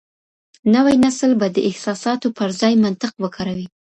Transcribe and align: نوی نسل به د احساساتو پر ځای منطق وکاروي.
نوی 0.73 0.95
نسل 1.05 1.31
به 1.39 1.47
د 1.51 1.57
احساساتو 1.69 2.27
پر 2.37 2.49
ځای 2.59 2.73
منطق 2.83 3.13
وکاروي. 3.23 3.67